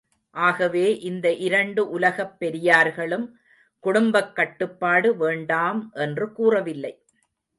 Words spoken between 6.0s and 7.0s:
என்று கூறவில்லை.